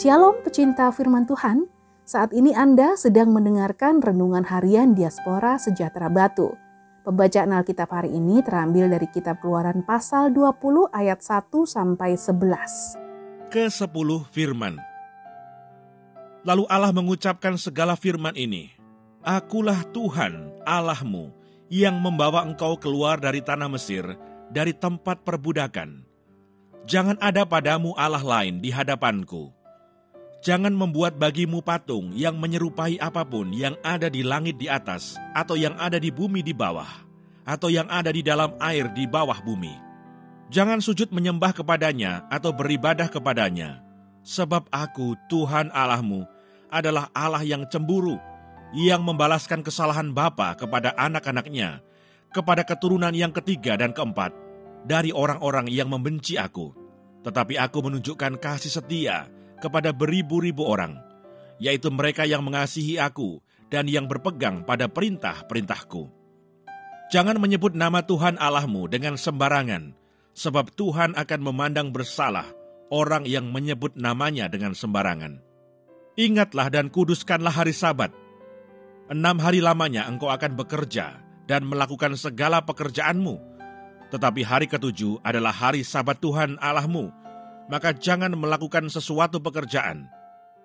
Shalom 0.00 0.40
pecinta 0.40 0.88
firman 0.96 1.28
Tuhan, 1.28 1.68
saat 2.08 2.32
ini 2.32 2.56
Anda 2.56 2.96
sedang 2.96 3.36
mendengarkan 3.36 4.00
Renungan 4.00 4.48
Harian 4.48 4.96
Diaspora 4.96 5.60
Sejahtera 5.60 6.08
Batu. 6.08 6.56
Pembacaan 7.04 7.52
Alkitab 7.52 7.92
hari 7.92 8.16
ini 8.16 8.40
terambil 8.40 8.88
dari 8.88 9.04
kitab 9.12 9.44
keluaran 9.44 9.84
pasal 9.84 10.32
20 10.32 10.88
ayat 10.96 11.20
1 11.20 11.52
sampai 11.52 12.16
11. 12.16 13.52
Ke-10 13.52 14.08
Firman 14.32 14.80
Lalu 16.48 16.64
Allah 16.72 16.96
mengucapkan 16.96 17.60
segala 17.60 17.92
firman 17.92 18.32
ini, 18.40 18.72
Akulah 19.20 19.84
Tuhan 19.92 20.64
Allahmu 20.64 21.28
yang 21.68 22.00
membawa 22.00 22.48
engkau 22.48 22.80
keluar 22.80 23.20
dari 23.20 23.44
tanah 23.44 23.68
Mesir, 23.68 24.16
dari 24.48 24.72
tempat 24.72 25.28
perbudakan. 25.28 26.08
Jangan 26.88 27.20
ada 27.20 27.44
padamu 27.44 27.92
Allah 28.00 28.24
lain 28.24 28.64
di 28.64 28.72
hadapanku 28.72 29.59
Jangan 30.40 30.72
membuat 30.72 31.20
bagimu 31.20 31.60
patung 31.60 32.16
yang 32.16 32.40
menyerupai 32.40 32.96
apa 32.96 33.28
pun 33.28 33.52
yang 33.52 33.76
ada 33.84 34.08
di 34.08 34.24
langit 34.24 34.56
di 34.56 34.72
atas, 34.72 35.20
atau 35.36 35.52
yang 35.52 35.76
ada 35.76 36.00
di 36.00 36.08
bumi 36.08 36.40
di 36.40 36.56
bawah, 36.56 36.88
atau 37.44 37.68
yang 37.68 37.84
ada 37.92 38.08
di 38.08 38.24
dalam 38.24 38.56
air 38.56 38.88
di 38.96 39.04
bawah 39.04 39.36
bumi. 39.44 39.76
Jangan 40.48 40.80
sujud 40.80 41.12
menyembah 41.12 41.52
kepadanya 41.52 42.24
atau 42.32 42.56
beribadah 42.56 43.12
kepadanya, 43.12 43.84
sebab 44.24 44.64
aku, 44.72 45.12
Tuhan 45.28 45.68
Allahmu, 45.76 46.24
adalah 46.72 47.12
Allah 47.12 47.44
yang 47.44 47.68
cemburu, 47.68 48.16
yang 48.72 49.04
membalaskan 49.04 49.60
kesalahan 49.60 50.08
bapa 50.08 50.56
kepada 50.56 50.96
anak-anaknya, 50.96 51.84
kepada 52.32 52.64
keturunan 52.64 53.12
yang 53.12 53.36
ketiga 53.36 53.76
dan 53.76 53.92
keempat, 53.92 54.32
dari 54.88 55.12
orang-orang 55.12 55.68
yang 55.68 55.92
membenci 55.92 56.40
aku. 56.40 56.72
Tetapi 57.28 57.60
aku 57.60 57.78
menunjukkan 57.84 58.40
kasih 58.40 58.72
setia 58.80 59.28
kepada 59.60 59.92
beribu-ribu 59.92 60.64
orang, 60.64 60.96
yaitu 61.60 61.92
mereka 61.92 62.24
yang 62.24 62.40
mengasihi 62.40 62.96
aku 62.96 63.44
dan 63.68 63.86
yang 63.86 64.08
berpegang 64.08 64.64
pada 64.64 64.88
perintah-perintahku. 64.88 66.08
Jangan 67.12 67.36
menyebut 67.38 67.76
nama 67.76 68.02
Tuhan 68.02 68.40
Allahmu 68.40 68.88
dengan 68.88 69.20
sembarangan, 69.20 69.94
sebab 70.32 70.72
Tuhan 70.74 71.14
akan 71.18 71.40
memandang 71.42 71.92
bersalah 71.92 72.46
orang 72.90 73.26
yang 73.26 73.50
menyebut 73.50 73.94
namanya 73.94 74.50
dengan 74.50 74.74
sembarangan. 74.74 75.42
Ingatlah 76.18 76.68
dan 76.70 76.90
kuduskanlah 76.90 77.54
hari 77.54 77.74
sabat. 77.74 78.10
Enam 79.10 79.42
hari 79.42 79.58
lamanya 79.58 80.06
engkau 80.06 80.30
akan 80.30 80.54
bekerja 80.58 81.18
dan 81.50 81.66
melakukan 81.66 82.14
segala 82.14 82.62
pekerjaanmu. 82.62 83.42
Tetapi 84.10 84.42
hari 84.42 84.66
ketujuh 84.66 85.22
adalah 85.22 85.54
hari 85.54 85.86
sabat 85.86 86.18
Tuhan 86.18 86.58
Allahmu, 86.62 87.10
maka 87.70 87.94
jangan 87.94 88.34
melakukan 88.34 88.90
sesuatu 88.90 89.38
pekerjaan. 89.38 90.10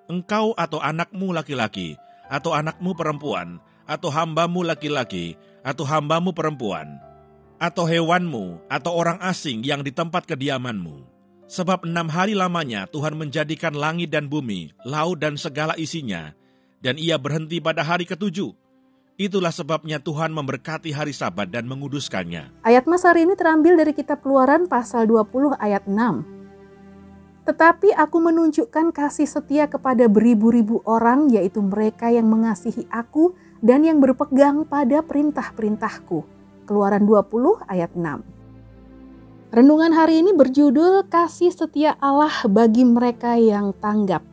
Engkau 0.10 0.58
atau 0.58 0.82
anakmu 0.82 1.32
laki-laki, 1.32 1.96
atau 2.28 2.58
anakmu 2.58 2.98
perempuan, 2.98 3.62
atau 3.86 4.10
hambamu 4.10 4.66
laki-laki, 4.66 5.38
atau 5.62 5.86
hambamu 5.86 6.34
perempuan, 6.34 6.98
atau 7.62 7.86
hewanmu, 7.86 8.66
atau 8.70 8.92
orang 8.94 9.22
asing 9.22 9.62
yang 9.62 9.86
di 9.86 9.94
tempat 9.94 10.26
kediamanmu. 10.26 11.06
Sebab 11.46 11.86
enam 11.86 12.10
hari 12.10 12.34
lamanya 12.34 12.90
Tuhan 12.90 13.14
menjadikan 13.14 13.78
langit 13.78 14.10
dan 14.10 14.26
bumi, 14.26 14.74
laut 14.82 15.22
dan 15.22 15.38
segala 15.38 15.78
isinya, 15.78 16.34
dan 16.82 16.98
ia 16.98 17.22
berhenti 17.22 17.62
pada 17.62 17.86
hari 17.86 18.10
ketujuh. 18.10 18.54
Itulah 19.16 19.54
sebabnya 19.54 20.02
Tuhan 20.02 20.36
memberkati 20.36 20.92
hari 20.92 21.16
sabat 21.16 21.48
dan 21.48 21.72
menguduskannya. 21.72 22.68
Ayat 22.68 22.84
Mas 22.84 23.08
hari 23.08 23.24
ini 23.24 23.38
terambil 23.40 23.80
dari 23.80 23.96
kitab 23.96 24.20
keluaran 24.20 24.68
pasal 24.68 25.08
20 25.08 25.56
ayat 25.56 25.88
6. 25.88 26.35
Tetapi 27.46 27.94
aku 27.94 28.18
menunjukkan 28.26 28.90
kasih 28.90 29.30
setia 29.30 29.70
kepada 29.70 30.10
beribu-ribu 30.10 30.82
orang, 30.82 31.30
yaitu 31.30 31.62
mereka 31.62 32.10
yang 32.10 32.26
mengasihi 32.26 32.90
aku 32.90 33.38
dan 33.62 33.86
yang 33.86 34.02
berpegang 34.02 34.66
pada 34.66 35.06
perintah-perintahku. 35.06 36.26
Keluaran 36.66 37.06
20 37.06 37.62
ayat 37.70 37.94
6. 37.94 38.26
Renungan 39.54 39.94
hari 39.94 40.26
ini 40.26 40.34
berjudul 40.34 41.06
Kasih 41.06 41.54
Setia 41.54 41.94
Allah 42.02 42.34
bagi 42.50 42.82
mereka 42.82 43.38
yang 43.38 43.78
tanggap. 43.78 44.26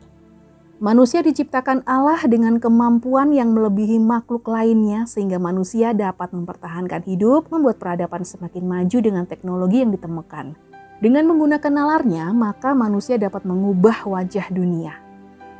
Manusia 0.81 1.21
diciptakan 1.21 1.85
Allah 1.85 2.19
dengan 2.27 2.59
kemampuan 2.59 3.31
yang 3.31 3.53
melebihi 3.53 4.01
makhluk 4.03 4.49
lainnya 4.49 5.07
sehingga 5.07 5.37
manusia 5.37 5.93
dapat 5.93 6.33
mempertahankan 6.33 7.07
hidup, 7.07 7.47
membuat 7.53 7.79
peradaban 7.79 8.25
semakin 8.25 8.65
maju 8.67 8.97
dengan 8.99 9.23
teknologi 9.23 9.79
yang 9.85 9.93
ditemukan. 9.95 10.72
Dengan 11.03 11.27
menggunakan 11.27 11.67
nalarnya, 11.67 12.31
maka 12.31 12.71
manusia 12.71 13.19
dapat 13.19 13.43
mengubah 13.43 14.07
wajah 14.07 14.47
dunia. 14.47 15.03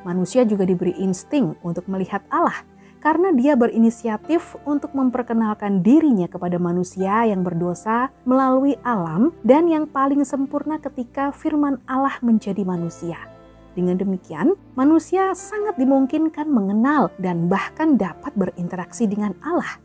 Manusia 0.07 0.47
juga 0.47 0.63
diberi 0.63 0.95
insting 0.95 1.59
untuk 1.67 1.83
melihat 1.91 2.23
Allah 2.31 2.63
karena 3.03 3.35
dia 3.35 3.59
berinisiatif 3.59 4.55
untuk 4.63 4.95
memperkenalkan 4.95 5.83
dirinya 5.83 6.31
kepada 6.31 6.55
manusia 6.55 7.27
yang 7.27 7.43
berdosa 7.43 8.07
melalui 8.23 8.79
alam 8.87 9.35
dan 9.43 9.67
yang 9.67 9.83
paling 9.83 10.23
sempurna 10.23 10.79
ketika 10.79 11.35
firman 11.35 11.75
Allah 11.91 12.15
menjadi 12.23 12.63
manusia. 12.63 13.19
Dengan 13.75 13.99
demikian, 13.99 14.55
manusia 14.79 15.35
sangat 15.35 15.75
dimungkinkan 15.75 16.47
mengenal 16.47 17.11
dan 17.19 17.51
bahkan 17.51 17.99
dapat 17.99 18.31
berinteraksi 18.39 19.11
dengan 19.11 19.35
Allah. 19.43 19.75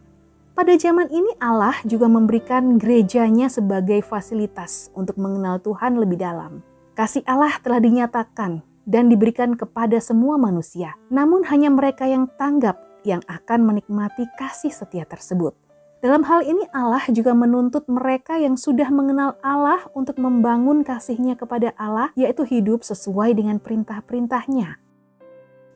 Pada 0.59 0.75
zaman 0.75 1.07
ini 1.15 1.39
Allah 1.39 1.79
juga 1.87 2.11
memberikan 2.11 2.83
gerejanya 2.83 3.47
sebagai 3.47 4.03
fasilitas 4.03 4.91
untuk 4.91 5.15
mengenal 5.15 5.63
Tuhan 5.63 5.95
lebih 5.95 6.19
dalam. 6.19 6.67
Kasih 6.99 7.23
Allah 7.31 7.55
telah 7.63 7.79
dinyatakan 7.79 8.67
dan 8.83 9.07
diberikan 9.07 9.55
kepada 9.55 10.03
semua 10.03 10.35
manusia. 10.35 10.99
Namun 11.15 11.47
hanya 11.47 11.71
mereka 11.71 12.11
yang 12.11 12.27
tanggap 12.35 12.75
yang 13.07 13.23
akan 13.31 13.71
menikmati 13.71 14.27
kasih 14.35 14.75
setia 14.75 15.07
tersebut. 15.07 15.55
Dalam 16.03 16.27
hal 16.27 16.43
ini 16.43 16.67
Allah 16.75 17.07
juga 17.07 17.39
menuntut 17.39 17.87
mereka 17.87 18.35
yang 18.35 18.59
sudah 18.59 18.91
mengenal 18.91 19.39
Allah 19.47 19.87
untuk 19.95 20.19
membangun 20.19 20.83
kasihnya 20.83 21.39
kepada 21.39 21.71
Allah 21.79 22.11
yaitu 22.19 22.43
hidup 22.43 22.83
sesuai 22.83 23.31
dengan 23.39 23.63
perintah-perintahnya. 23.63 24.88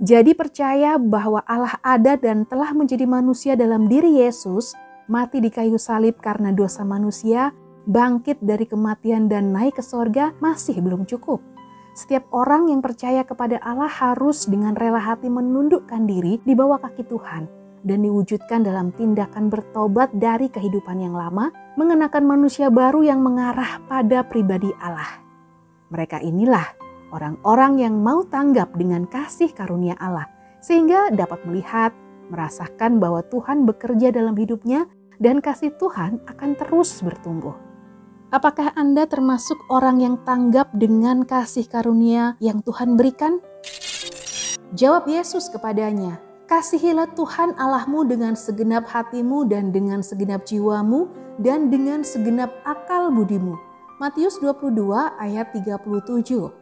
Jadi 0.03 0.35
percaya 0.35 0.99
bahwa 0.99 1.47
Allah 1.47 1.79
ada 1.79 2.19
dan 2.19 2.43
telah 2.43 2.75
menjadi 2.75 3.07
manusia 3.07 3.55
dalam 3.55 3.87
diri 3.87 4.19
Yesus, 4.19 4.75
mati 5.07 5.39
di 5.39 5.47
kayu 5.47 5.79
salib 5.79 6.19
karena 6.19 6.51
dosa 6.51 6.83
manusia, 6.83 7.55
bangkit 7.87 8.43
dari 8.43 8.67
kematian 8.67 9.31
dan 9.31 9.55
naik 9.55 9.79
ke 9.79 9.83
sorga 9.87 10.35
masih 10.43 10.83
belum 10.83 11.07
cukup. 11.07 11.39
Setiap 11.95 12.27
orang 12.35 12.67
yang 12.67 12.83
percaya 12.83 13.23
kepada 13.23 13.63
Allah 13.63 13.87
harus 13.87 14.51
dengan 14.51 14.75
rela 14.75 14.99
hati 14.99 15.31
menundukkan 15.31 16.03
diri 16.03 16.43
di 16.43 16.51
bawah 16.51 16.83
kaki 16.83 17.07
Tuhan 17.07 17.47
dan 17.87 18.03
diwujudkan 18.03 18.67
dalam 18.67 18.91
tindakan 18.99 19.55
bertobat 19.55 20.11
dari 20.19 20.51
kehidupan 20.51 20.99
yang 20.99 21.15
lama, 21.15 21.55
mengenakan 21.79 22.27
manusia 22.27 22.75
baru 22.75 23.07
yang 23.07 23.23
mengarah 23.23 23.79
pada 23.87 24.27
pribadi 24.27 24.75
Allah. 24.83 25.23
Mereka 25.95 26.27
inilah 26.27 26.82
orang-orang 27.13 27.79
yang 27.79 28.01
mau 28.01 28.25
tanggap 28.25 28.73
dengan 28.75 29.07
kasih 29.07 29.53
karunia 29.53 29.95
Allah, 30.01 30.27
sehingga 30.59 31.13
dapat 31.13 31.45
melihat, 31.45 31.93
merasakan 32.33 32.97
bahwa 32.97 33.21
Tuhan 33.29 33.69
bekerja 33.69 34.09
dalam 34.09 34.33
hidupnya 34.35 34.89
dan 35.21 35.45
kasih 35.45 35.77
Tuhan 35.77 36.25
akan 36.25 36.51
terus 36.57 37.05
bertumbuh. 37.05 37.55
Apakah 38.33 38.73
Anda 38.75 39.05
termasuk 39.05 39.61
orang 39.69 40.01
yang 40.01 40.17
tanggap 40.25 40.73
dengan 40.73 41.29
kasih 41.29 41.69
karunia 41.69 42.41
yang 42.41 42.65
Tuhan 42.65 42.97
berikan? 42.97 43.45
Jawab 44.73 45.05
Yesus 45.05 45.53
kepadanya, 45.53 46.17
Kasihilah 46.53 47.09
Tuhan 47.17 47.57
Allahmu 47.57 48.05
dengan 48.05 48.37
segenap 48.37 48.85
hatimu 48.85 49.49
dan 49.49 49.73
dengan 49.73 50.05
segenap 50.05 50.45
jiwamu 50.45 51.09
dan 51.41 51.73
dengan 51.73 52.05
segenap 52.05 52.53
akal 52.69 53.09
budimu. 53.09 53.57
Matius 53.97 54.37
22 54.37 54.85
ayat 55.17 55.49
37 55.57 56.62